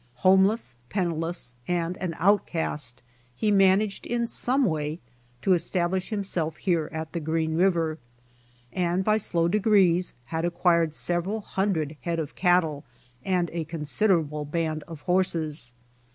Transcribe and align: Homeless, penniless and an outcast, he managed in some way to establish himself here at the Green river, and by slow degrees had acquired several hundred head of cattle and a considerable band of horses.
Homeless, 0.25 0.73
penniless 0.89 1.53
and 1.67 1.95
an 1.97 2.15
outcast, 2.17 3.03
he 3.35 3.51
managed 3.51 4.03
in 4.07 4.25
some 4.25 4.65
way 4.65 4.99
to 5.43 5.53
establish 5.53 6.09
himself 6.09 6.57
here 6.57 6.89
at 6.91 7.13
the 7.13 7.19
Green 7.19 7.53
river, 7.55 7.99
and 8.73 9.03
by 9.03 9.17
slow 9.17 9.47
degrees 9.47 10.15
had 10.25 10.43
acquired 10.43 10.95
several 10.95 11.41
hundred 11.41 11.97
head 12.01 12.17
of 12.17 12.33
cattle 12.33 12.83
and 13.23 13.51
a 13.53 13.63
considerable 13.65 14.43
band 14.43 14.81
of 14.87 15.01
horses. 15.01 15.71